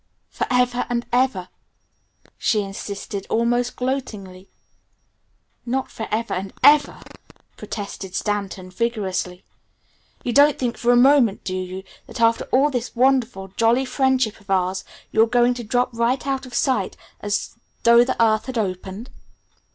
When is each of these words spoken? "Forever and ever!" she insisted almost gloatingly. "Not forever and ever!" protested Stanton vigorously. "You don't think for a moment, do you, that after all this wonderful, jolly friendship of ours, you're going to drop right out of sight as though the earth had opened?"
"Forever 0.31 0.87
and 0.89 1.05
ever!" 1.13 1.47
she 2.39 2.61
insisted 2.61 3.27
almost 3.29 3.75
gloatingly. 3.75 4.49
"Not 5.63 5.91
forever 5.91 6.33
and 6.33 6.51
ever!" 6.63 7.03
protested 7.55 8.15
Stanton 8.15 8.71
vigorously. 8.71 9.43
"You 10.23 10.33
don't 10.33 10.57
think 10.57 10.75
for 10.75 10.91
a 10.91 10.95
moment, 10.97 11.43
do 11.43 11.55
you, 11.55 11.83
that 12.07 12.19
after 12.19 12.45
all 12.45 12.71
this 12.71 12.95
wonderful, 12.95 13.49
jolly 13.49 13.85
friendship 13.85 14.41
of 14.41 14.49
ours, 14.49 14.83
you're 15.11 15.27
going 15.27 15.53
to 15.53 15.63
drop 15.63 15.93
right 15.93 16.25
out 16.25 16.47
of 16.47 16.55
sight 16.55 16.97
as 17.19 17.53
though 17.83 18.03
the 18.03 18.19
earth 18.19 18.47
had 18.47 18.57
opened?" 18.57 19.11